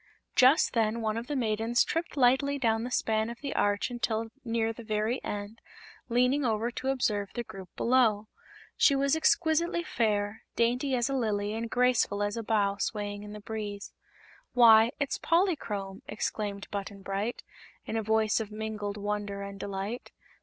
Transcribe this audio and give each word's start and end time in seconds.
Just 0.35 0.73
then 0.73 1.01
one 1.01 1.15
of 1.15 1.27
the 1.27 1.35
maidens 1.35 1.83
tripped 1.83 2.17
lightly 2.17 2.57
down 2.57 2.83
the 2.83 2.89
span 2.89 3.29
of 3.29 3.39
the 3.41 3.53
arch 3.53 3.91
until 3.91 4.31
near 4.43 4.73
the 4.73 4.83
very 4.83 5.23
end, 5.23 5.61
leaning 6.09 6.43
over 6.43 6.71
to 6.71 6.87
observe 6.87 7.29
the 7.35 7.43
group 7.43 7.69
below. 7.75 8.27
She 8.75 8.95
was 8.95 9.15
exquisitely 9.15 9.83
fair, 9.83 10.41
dainty 10.55 10.95
as 10.95 11.07
a 11.07 11.13
lily 11.15 11.53
and 11.53 11.69
graceful 11.69 12.23
as 12.23 12.35
a 12.35 12.41
bough 12.41 12.77
swaying 12.77 13.21
in 13.21 13.33
the 13.33 13.41
breeze. 13.41 13.93
"Why, 14.53 14.89
it's 14.99 15.19
Polychrome!" 15.19 16.01
exclaimed 16.07 16.67
Button 16.71 17.03
Bright, 17.03 17.43
in 17.85 17.95
a 17.95 18.01
voice 18.01 18.39
of 18.39 18.49
mingled 18.51 18.97
wonder 18.97 19.43
and 19.43 19.59
delight. 19.59 20.09